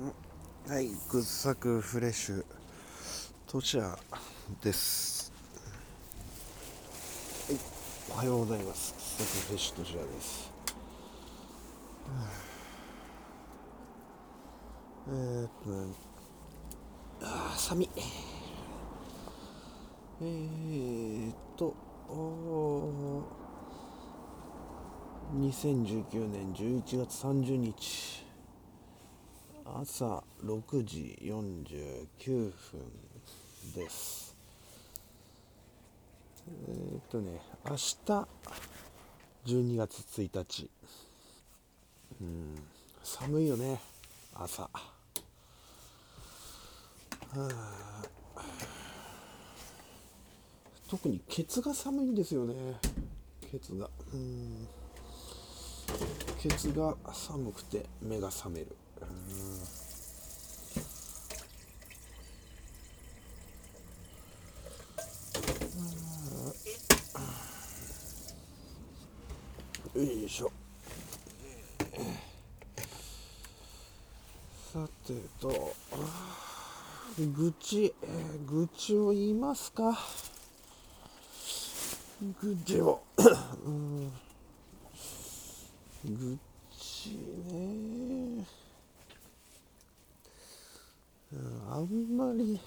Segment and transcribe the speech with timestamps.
[0.00, 2.44] はい、グッサクフレッシュ
[3.48, 3.98] トシャ
[4.62, 5.32] です。
[7.48, 7.58] はい、
[8.12, 8.94] おはようございます。
[9.18, 10.52] グッサクフレッシュトシャです。
[15.08, 15.94] えーっとね、
[17.22, 17.90] あー、寒い。
[20.20, 21.74] えーっと、
[22.08, 28.27] おー2019年11月30日。
[29.74, 32.52] 朝6時49分
[33.74, 34.34] です。
[36.66, 38.26] えー、っとね明日
[39.44, 40.70] 12月1日。
[42.20, 42.56] うん
[43.02, 43.80] 寒いよね
[44.34, 44.62] 朝。
[44.62, 44.70] は
[47.34, 48.04] あ。
[50.88, 52.54] 特にケツが寒いんですよね。
[53.50, 53.90] ケツが。
[54.12, 54.66] うん。
[56.40, 58.74] ケツが寒くて目が覚める。
[69.94, 70.52] よいしょ。
[74.72, 75.74] さてと
[77.18, 78.06] 愚痴、え
[78.46, 79.98] 愚痴を言いますか。
[82.40, 83.02] 愚痴を。
[83.64, 84.12] うん。
[86.04, 86.38] 愚
[86.70, 87.18] 痴
[87.50, 88.27] ね。
[91.32, 92.58] うんあんまり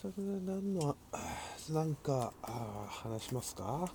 [0.00, 0.96] ただ何の
[1.70, 3.90] なんかあ話しますか？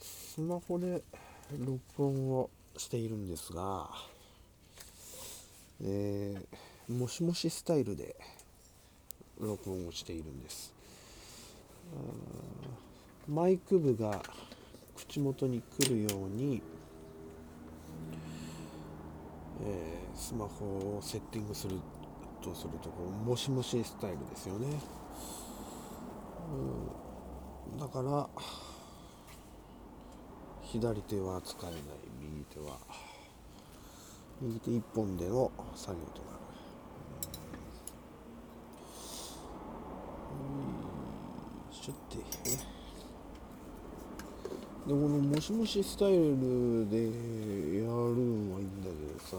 [0.00, 1.02] スマホで
[1.58, 3.88] 録音をしているんですが、
[5.82, 8.14] えーもしもしスタイルで
[9.40, 10.72] 録音をしているんです。
[13.28, 14.22] マイク部が
[14.96, 16.62] 口元に来るように、
[19.64, 21.76] えースマホをセッティングする
[22.42, 24.66] とするとこうもしもしスタイルですよね、
[27.72, 28.26] うん、だから
[30.62, 31.80] 左手は使えない
[32.18, 32.78] 右手は
[34.40, 36.36] 右手一本での作業となる。
[40.32, 41.80] うん。
[41.80, 42.16] ちょっと
[42.50, 42.75] ね
[44.86, 47.10] でこのもしもしスタイルでや
[47.82, 49.36] るんはいいんだけどさ。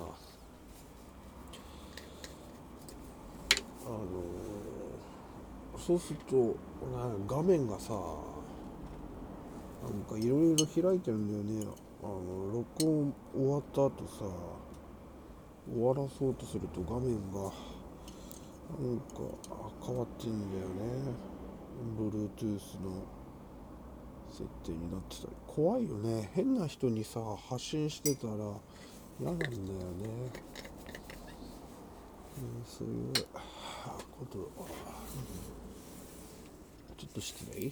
[3.85, 3.97] あの
[5.79, 6.57] そうすると
[7.25, 11.71] 画面がさなんかいろいろ開いてるんだよね。
[12.03, 14.25] あの録音終わった後さ
[15.73, 17.39] 終わらそうとすると画面が
[18.77, 19.13] なんか
[19.85, 21.13] 変わってんだよね。
[21.97, 23.16] Bluetooth の。
[24.31, 25.29] 設定になってたり。
[25.47, 26.29] 怖いよね。
[26.33, 28.33] 変な人にさ発信してたら
[29.19, 29.57] 嫌なんだよね、
[32.37, 33.13] うん、そういう
[34.19, 34.37] こと、
[36.97, 37.71] ちょっと失礼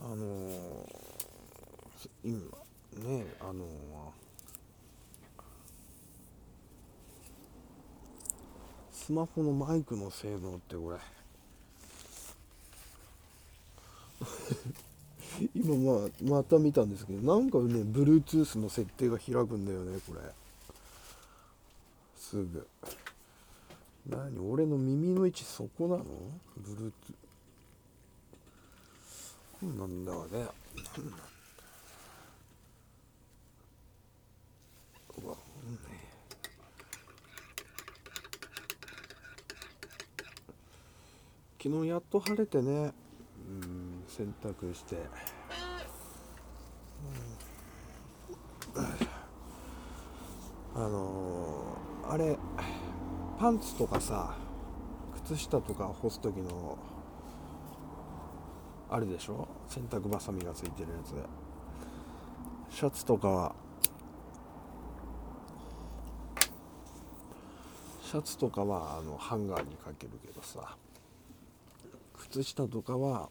[0.00, 0.18] あのー
[2.24, 2.38] 今
[3.04, 3.68] ねあのー
[9.08, 10.98] スマホのマイクの性能ってこれ。
[15.54, 20.20] 今まあまた見たんですけどなんかね Bluetooth の設定が開くんだよねこれ。
[22.18, 22.68] すぐ。
[24.06, 24.38] 何？
[24.40, 26.04] 俺の耳の位置そこなの
[26.60, 26.92] ？Bluetooth
[29.78, 30.48] なんだかね。
[35.16, 35.98] うわ、うんね。
[41.60, 42.92] 昨日やっと晴れてね、
[43.48, 44.94] うん、洗濯して。
[48.76, 48.84] うん。
[50.76, 52.38] あのーあれ、
[53.38, 54.34] パンツとかさ、
[55.26, 56.78] 靴下とか干す時の
[58.88, 59.46] あるでしょ？
[59.68, 61.14] 洗濯バサミがついてるやつ。
[62.74, 63.54] シャツとかは。
[68.00, 70.78] シャツとかはあのハンガーにかけるけどさ。
[72.18, 73.30] 靴下とかは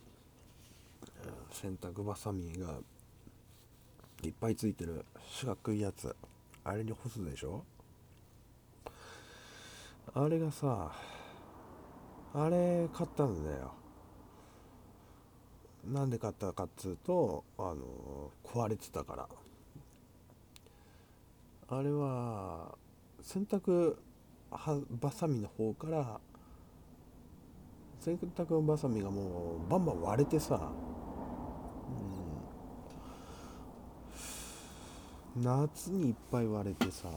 [1.52, 2.80] 洗濯バサミが
[4.24, 6.16] いっぱいついてる四角いやつ。
[6.64, 7.64] あれに干すでしょ？
[10.14, 10.92] あれがさ
[12.34, 13.74] あれ買ったんだよ。
[15.86, 19.30] なんで買ったかっつうとあの壊れてたから。
[21.70, 22.76] あれは
[23.22, 23.96] 洗濯
[25.00, 26.20] ばさみの方から
[28.00, 30.72] 洗濯ばさみがもうバンバン割れてさ、
[35.36, 37.10] うん、夏にいっぱい割れてさ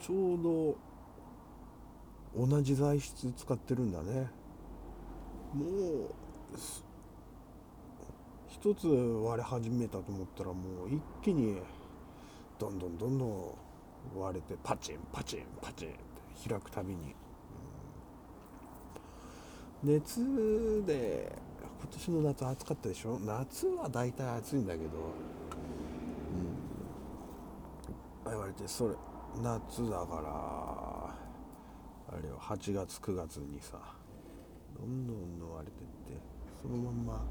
[0.00, 0.76] ちょうど
[2.46, 4.30] 同じ材質使ってるんだね。
[5.54, 6.10] もう
[8.48, 11.58] 一つ割れ始めたと思ったらもう一気に
[12.58, 13.54] どんどんどんどん
[14.16, 15.98] 割れてパチンパチンパチンって
[16.48, 17.14] 開くたびに、
[19.84, 20.20] 熱
[20.86, 21.32] で
[21.80, 23.18] 今年の夏暑かったでしょ？
[23.18, 24.84] 夏は大体暑いんだけど、
[28.24, 28.94] うん、言われてそれ
[29.42, 31.14] 夏だか
[32.10, 33.78] らあれよ8月9月にさ
[34.78, 36.22] どんどんどん割れてって
[36.62, 37.24] そのまんま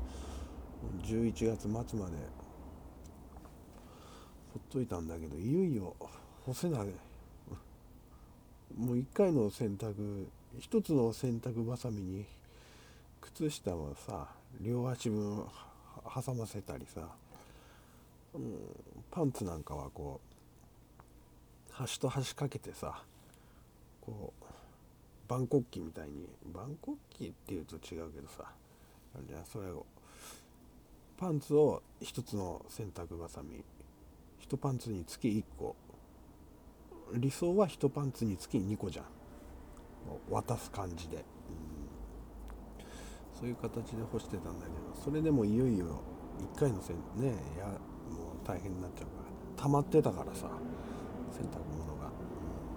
[1.04, 2.18] 11月末まで
[4.54, 5.96] ほっといたんだけどいよいよ
[6.46, 6.88] 干せない。
[8.78, 10.26] もう1回の洗濯
[10.60, 12.26] 1つの洗濯ばさみに
[13.22, 14.28] 靴下をさ
[14.60, 15.46] 両足分
[16.26, 17.02] 挟ませたりさ、
[18.34, 18.58] うん、
[19.10, 20.20] パンツなんかはこ
[21.70, 23.02] う端と端かけてさ
[24.02, 24.44] こう
[25.30, 28.46] 万国旗みたいに万国旗っていうと違うけどさ
[29.28, 29.86] じゃあそれを
[31.18, 33.64] パンツを1つの洗濯ばさみ
[34.46, 35.76] 1パンツにつき1個
[37.14, 39.06] 理想は1パンツにつき2個じゃん。
[40.30, 41.24] 渡す感じで、
[43.42, 46.00] そういう形で干してたんだけどそれでもいよいよ
[46.56, 49.24] 1回の洗ねやもう大変になっちゃうか
[49.58, 50.46] ら溜まってたからさ
[51.32, 52.12] 洗濯物が、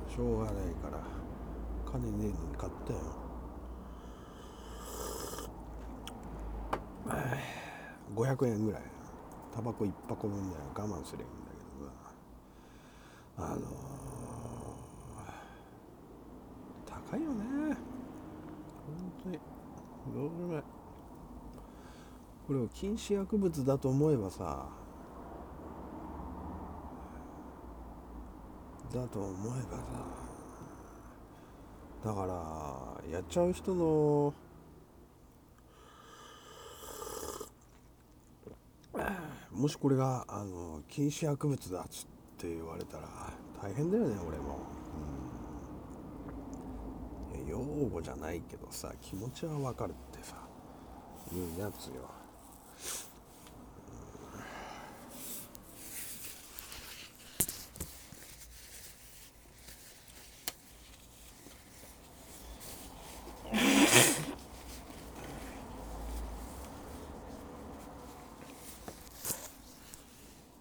[0.08, 1.02] うん、しょうがないから
[1.92, 2.98] 金ねえのに買ったよ。
[8.16, 8.82] 500円ぐらい。
[9.54, 11.92] タバコ1箱分には我慢すればいいんだけどさ
[13.36, 17.76] あのー、高いよね。
[18.86, 19.38] 本当に。
[20.12, 20.62] どうでもない
[22.46, 24.68] これを禁止薬物だと思えばさ
[28.92, 30.24] だと思えばさ
[32.04, 32.26] だか
[33.06, 34.34] らやっちゃう人の
[39.50, 42.06] もしこれがあの禁止薬物だっつっ
[42.36, 43.08] て言われたら
[43.62, 44.58] 大変だよね俺も、
[47.44, 50.36] うん、用語じゃないけどさ気持ちはわかるってさ
[51.32, 52.10] いうやつよ。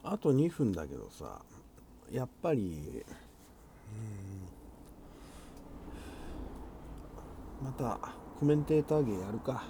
[0.05, 1.41] あと2分だけどさ
[2.11, 3.03] やっぱり
[3.95, 4.42] うん。
[7.63, 7.97] また
[8.39, 9.63] コメンテーター芸やるか。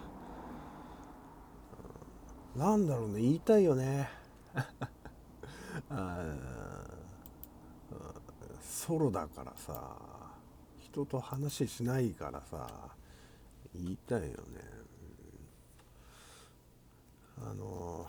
[2.55, 4.09] なんだろうね言いたいよね。
[8.61, 9.95] ソロだからさ
[10.79, 12.67] 人と話しないからさ
[13.75, 14.33] 言いたいよね。
[17.37, 18.07] あの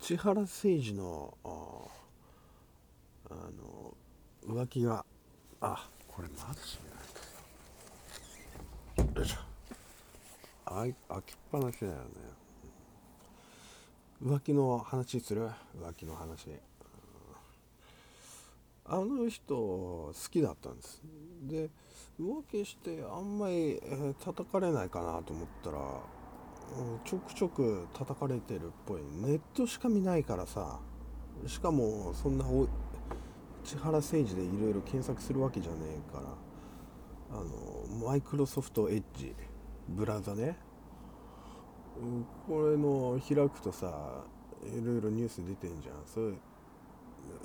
[0.00, 3.96] 千原誠二のあの
[4.46, 5.04] 浮気が
[5.60, 6.95] あこれまだ閉めない
[9.16, 9.38] とよいしょ
[10.66, 11.98] あ開きっぱなしだよね。
[14.22, 15.48] 浮気の話する？
[15.78, 16.50] 浮気の話。
[18.88, 21.02] あの人好きだったんです。
[21.42, 21.70] で
[22.20, 25.78] 浮気してあんまり、え、叩かれないかなと思ったら
[27.04, 29.02] ちょくちょく叩かれてるっぽい。
[29.22, 30.78] ネットしか見ないからさ。
[31.46, 32.44] しかもそんな
[33.64, 35.78] 千原誠二でいろいろ検索するわけじゃね
[36.10, 36.28] えから。
[37.30, 39.34] あのマイクロソフトエッジ
[39.88, 40.56] ブラウザね。
[42.46, 44.24] これの開くとさ
[44.62, 45.94] いろいろニュース出てんじゃん。
[46.06, 46.34] それ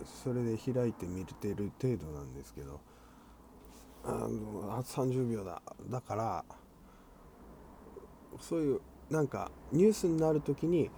[0.06, 2.80] それで開いて見てる程度なんですけど。
[4.04, 5.62] あのあ30秒だ。
[5.90, 6.46] だから
[8.40, 10.90] そういうなんかニュースになる時に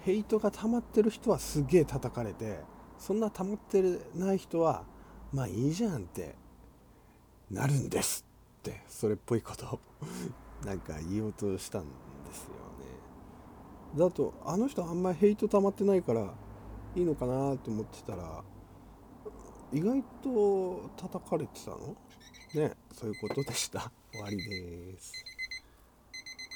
[0.00, 2.60] ヘイトが溜まってる人はすげえ叩かれて
[2.98, 3.82] そんな溜まって
[4.14, 4.84] ない人は
[5.32, 6.34] まあいいじゃんって
[7.50, 8.24] なるんです
[8.60, 9.80] ってそれっぽいこと
[10.64, 11.88] なんか言おうとしたんで
[12.34, 12.54] すよね。
[13.96, 16.32] だとあの人あんまりヘイト溜まってないから
[16.94, 18.44] いいのかなと思ってたら
[19.72, 21.96] 意外と叩かれてたの？
[22.54, 23.90] ねそういうことでした。
[24.12, 25.29] 終わりです。